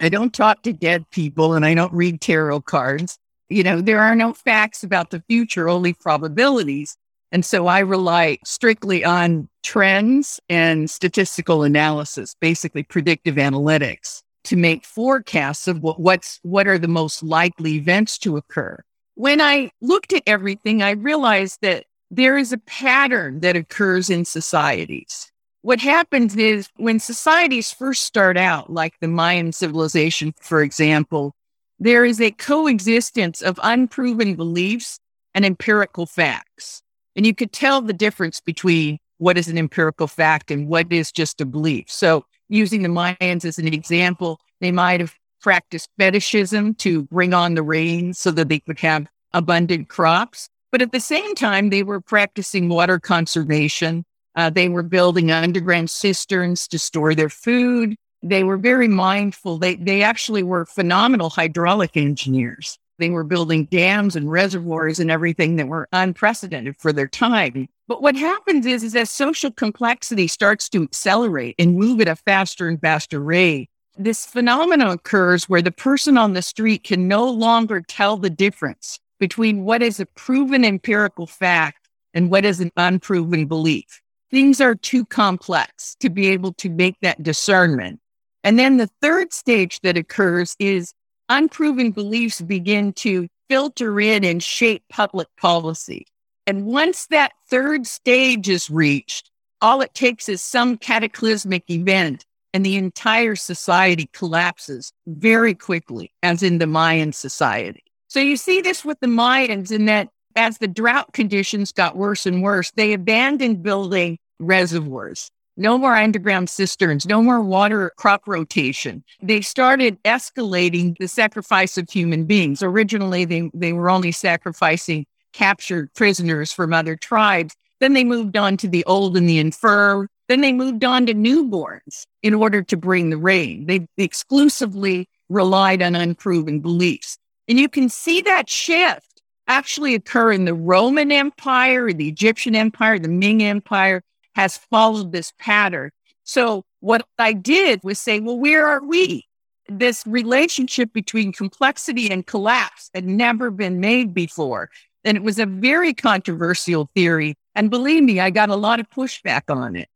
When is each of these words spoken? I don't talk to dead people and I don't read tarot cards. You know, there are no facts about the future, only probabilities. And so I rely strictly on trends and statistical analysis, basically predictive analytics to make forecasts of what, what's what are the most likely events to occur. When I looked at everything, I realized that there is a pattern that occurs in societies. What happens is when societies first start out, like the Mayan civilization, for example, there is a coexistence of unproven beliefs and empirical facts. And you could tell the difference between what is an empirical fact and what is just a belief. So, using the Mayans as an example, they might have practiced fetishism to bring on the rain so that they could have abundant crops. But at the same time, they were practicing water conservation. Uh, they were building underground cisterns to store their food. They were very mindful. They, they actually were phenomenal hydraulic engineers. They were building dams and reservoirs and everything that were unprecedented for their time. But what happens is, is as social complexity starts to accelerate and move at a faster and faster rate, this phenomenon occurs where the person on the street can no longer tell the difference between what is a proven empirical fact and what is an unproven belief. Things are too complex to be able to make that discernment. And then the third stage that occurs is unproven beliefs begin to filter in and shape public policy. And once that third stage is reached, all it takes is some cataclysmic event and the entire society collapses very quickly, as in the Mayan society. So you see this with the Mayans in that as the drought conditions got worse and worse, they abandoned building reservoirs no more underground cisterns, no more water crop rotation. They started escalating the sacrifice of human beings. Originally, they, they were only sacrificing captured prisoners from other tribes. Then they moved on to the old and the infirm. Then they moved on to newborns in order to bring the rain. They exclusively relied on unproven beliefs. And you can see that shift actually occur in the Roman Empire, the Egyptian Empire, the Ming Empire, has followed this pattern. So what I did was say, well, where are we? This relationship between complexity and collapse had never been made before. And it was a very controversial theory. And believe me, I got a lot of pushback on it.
I 0.00 0.08
don't 0.08 0.32
talk 0.32 0.62
to 0.62 0.72
dead 0.72 1.08
people 1.10 1.54
and 1.54 1.64
I 1.64 1.74
don't 1.74 1.92
read 1.92 2.20
tarot 2.20 2.62
cards. 2.62 3.18
You 3.48 3.62
know, 3.62 3.80
there 3.80 4.00
are 4.00 4.14
no 4.14 4.32
facts 4.32 4.82
about 4.82 5.10
the 5.10 5.22
future, 5.28 5.68
only 5.68 5.92
probabilities. 5.92 6.96
And 7.32 7.44
so 7.44 7.66
I 7.66 7.80
rely 7.80 8.38
strictly 8.44 9.04
on 9.04 9.48
trends 9.62 10.40
and 10.48 10.90
statistical 10.90 11.62
analysis, 11.62 12.34
basically 12.40 12.82
predictive 12.82 13.36
analytics 13.36 14.22
to 14.44 14.56
make 14.56 14.84
forecasts 14.84 15.68
of 15.68 15.80
what, 15.80 16.00
what's 16.00 16.40
what 16.42 16.66
are 16.66 16.78
the 16.78 16.88
most 16.88 17.22
likely 17.22 17.74
events 17.74 18.18
to 18.18 18.36
occur. 18.36 18.82
When 19.14 19.40
I 19.40 19.70
looked 19.80 20.12
at 20.12 20.22
everything, 20.26 20.82
I 20.82 20.92
realized 20.92 21.58
that 21.62 21.84
there 22.10 22.38
is 22.38 22.52
a 22.52 22.58
pattern 22.58 23.40
that 23.40 23.54
occurs 23.54 24.10
in 24.10 24.24
societies. 24.24 25.29
What 25.62 25.80
happens 25.80 26.36
is 26.36 26.68
when 26.76 26.98
societies 26.98 27.70
first 27.70 28.04
start 28.04 28.38
out, 28.38 28.72
like 28.72 28.94
the 29.00 29.08
Mayan 29.08 29.52
civilization, 29.52 30.32
for 30.40 30.62
example, 30.62 31.34
there 31.78 32.04
is 32.04 32.20
a 32.20 32.30
coexistence 32.30 33.42
of 33.42 33.60
unproven 33.62 34.36
beliefs 34.36 34.98
and 35.34 35.44
empirical 35.44 36.06
facts. 36.06 36.82
And 37.14 37.26
you 37.26 37.34
could 37.34 37.52
tell 37.52 37.82
the 37.82 37.92
difference 37.92 38.40
between 38.40 38.98
what 39.18 39.36
is 39.36 39.48
an 39.48 39.58
empirical 39.58 40.06
fact 40.06 40.50
and 40.50 40.66
what 40.66 40.90
is 40.90 41.12
just 41.12 41.42
a 41.42 41.46
belief. 41.46 41.90
So, 41.90 42.24
using 42.48 42.82
the 42.82 42.88
Mayans 42.88 43.44
as 43.44 43.58
an 43.58 43.68
example, 43.68 44.40
they 44.60 44.72
might 44.72 45.00
have 45.00 45.14
practiced 45.42 45.90
fetishism 45.98 46.74
to 46.76 47.02
bring 47.04 47.34
on 47.34 47.54
the 47.54 47.62
rain 47.62 48.14
so 48.14 48.30
that 48.30 48.48
they 48.48 48.60
could 48.60 48.78
have 48.78 49.06
abundant 49.32 49.88
crops. 49.88 50.48
But 50.72 50.82
at 50.82 50.92
the 50.92 51.00
same 51.00 51.34
time, 51.34 51.68
they 51.68 51.82
were 51.82 52.00
practicing 52.00 52.68
water 52.68 52.98
conservation. 52.98 54.04
Uh, 54.36 54.50
they 54.50 54.68
were 54.68 54.82
building 54.82 55.30
underground 55.30 55.90
cisterns 55.90 56.68
to 56.68 56.78
store 56.78 57.14
their 57.14 57.28
food. 57.28 57.96
They 58.22 58.44
were 58.44 58.56
very 58.56 58.88
mindful. 58.88 59.58
They, 59.58 59.76
they 59.76 60.02
actually 60.02 60.42
were 60.42 60.66
phenomenal 60.66 61.30
hydraulic 61.30 61.96
engineers. 61.96 62.78
They 62.98 63.10
were 63.10 63.24
building 63.24 63.64
dams 63.64 64.14
and 64.14 64.30
reservoirs 64.30 65.00
and 65.00 65.10
everything 65.10 65.56
that 65.56 65.68
were 65.68 65.88
unprecedented 65.92 66.76
for 66.76 66.92
their 66.92 67.08
time. 67.08 67.66
But 67.88 68.02
what 68.02 68.14
happens 68.14 68.66
is, 68.66 68.84
is 68.84 68.94
as 68.94 69.10
social 69.10 69.50
complexity 69.50 70.28
starts 70.28 70.68
to 70.68 70.82
accelerate 70.82 71.54
and 71.58 71.76
move 71.76 72.00
at 72.00 72.08
a 72.08 72.14
faster 72.14 72.68
and 72.68 72.80
faster 72.80 73.18
rate, 73.18 73.68
this 73.98 74.26
phenomenon 74.26 74.90
occurs 74.90 75.48
where 75.48 75.62
the 75.62 75.72
person 75.72 76.16
on 76.16 76.34
the 76.34 76.42
street 76.42 76.84
can 76.84 77.08
no 77.08 77.28
longer 77.28 77.80
tell 77.80 78.16
the 78.16 78.30
difference 78.30 79.00
between 79.18 79.64
what 79.64 79.82
is 79.82 79.98
a 79.98 80.06
proven 80.06 80.64
empirical 80.64 81.26
fact 81.26 81.88
and 82.14 82.30
what 82.30 82.44
is 82.44 82.60
an 82.60 82.70
unproven 82.76 83.46
belief. 83.46 84.00
Things 84.30 84.60
are 84.60 84.74
too 84.74 85.04
complex 85.04 85.96
to 86.00 86.08
be 86.08 86.28
able 86.28 86.52
to 86.54 86.68
make 86.68 86.96
that 87.02 87.22
discernment. 87.22 88.00
And 88.44 88.58
then 88.58 88.76
the 88.76 88.88
third 89.02 89.32
stage 89.32 89.80
that 89.80 89.96
occurs 89.96 90.54
is 90.58 90.94
unproven 91.28 91.90
beliefs 91.90 92.40
begin 92.40 92.92
to 92.92 93.28
filter 93.48 94.00
in 94.00 94.24
and 94.24 94.42
shape 94.42 94.84
public 94.88 95.28
policy. 95.36 96.06
And 96.46 96.66
once 96.66 97.06
that 97.06 97.32
third 97.48 97.86
stage 97.86 98.48
is 98.48 98.70
reached, 98.70 99.30
all 99.60 99.82
it 99.82 99.94
takes 99.94 100.28
is 100.28 100.42
some 100.42 100.76
cataclysmic 100.78 101.68
event 101.68 102.24
and 102.52 102.64
the 102.64 102.76
entire 102.76 103.36
society 103.36 104.08
collapses 104.12 104.92
very 105.06 105.54
quickly, 105.54 106.12
as 106.22 106.42
in 106.42 106.58
the 106.58 106.66
Mayan 106.66 107.12
society. 107.12 107.84
So 108.08 108.18
you 108.20 108.36
see 108.36 108.60
this 108.60 108.84
with 108.84 108.98
the 109.00 109.06
Mayans 109.06 109.70
in 109.70 109.84
that 109.86 110.08
as 110.36 110.58
the 110.58 110.68
drought 110.68 111.12
conditions 111.12 111.72
got 111.72 111.96
worse 111.96 112.26
and 112.26 112.42
worse, 112.42 112.70
they 112.72 112.92
abandoned 112.92 113.62
building 113.62 114.18
reservoirs 114.38 115.30
no 115.60 115.76
more 115.76 115.94
underground 115.94 116.48
cisterns, 116.48 117.06
no 117.06 117.22
more 117.22 117.42
water 117.42 117.92
crop 117.96 118.26
rotation. 118.26 119.04
They 119.22 119.42
started 119.42 120.02
escalating 120.04 120.96
the 120.98 121.06
sacrifice 121.06 121.76
of 121.76 121.90
human 121.90 122.24
beings. 122.24 122.62
Originally, 122.62 123.26
they, 123.26 123.50
they 123.52 123.74
were 123.74 123.90
only 123.90 124.10
sacrificing 124.10 125.04
captured 125.34 125.92
prisoners 125.94 126.50
from 126.50 126.72
other 126.72 126.96
tribes. 126.96 127.54
Then 127.78 127.92
they 127.92 128.04
moved 128.04 128.38
on 128.38 128.56
to 128.58 128.68
the 128.68 128.84
old 128.86 129.18
and 129.18 129.28
the 129.28 129.38
infirm. 129.38 130.08
Then 130.28 130.40
they 130.40 130.52
moved 130.52 130.84
on 130.84 131.06
to 131.06 131.14
newborns 131.14 132.06
in 132.22 132.32
order 132.32 132.62
to 132.62 132.76
bring 132.76 133.10
the 133.10 133.18
rain. 133.18 133.66
They 133.66 133.86
exclusively 133.98 135.08
relied 135.28 135.82
on 135.82 135.94
unproven 135.94 136.60
beliefs. 136.60 137.18
And 137.48 137.58
you 137.58 137.68
can 137.68 137.88
see 137.90 138.22
that 138.22 138.48
shift 138.48 139.09
actually 139.50 139.94
occur 139.94 140.32
in 140.32 140.44
the 140.44 140.54
Roman 140.54 141.10
Empire, 141.10 141.92
the 141.92 142.08
Egyptian 142.08 142.54
Empire, 142.54 142.98
the 142.98 143.08
Ming 143.08 143.42
Empire, 143.42 144.02
has 144.34 144.56
followed 144.56 145.12
this 145.12 145.32
pattern. 145.38 145.90
So 146.24 146.64
what 146.78 147.06
I 147.18 147.32
did 147.32 147.80
was 147.82 147.98
say, 147.98 148.20
well, 148.20 148.38
where 148.38 148.66
are 148.66 148.84
we? 148.84 149.26
This 149.68 150.06
relationship 150.06 150.92
between 150.92 151.32
complexity 151.32 152.10
and 152.10 152.26
collapse 152.26 152.90
had 152.94 153.04
never 153.04 153.50
been 153.50 153.80
made 153.80 154.14
before. 154.14 154.70
And 155.04 155.16
it 155.16 155.22
was 155.22 155.38
a 155.38 155.46
very 155.46 155.94
controversial 155.94 156.88
theory. 156.94 157.34
And 157.54 157.70
believe 157.70 158.04
me, 158.04 158.20
I 158.20 158.30
got 158.30 158.50
a 158.50 158.56
lot 158.56 158.80
of 158.80 158.88
pushback 158.90 159.42
on 159.48 159.74
it. 159.74 159.88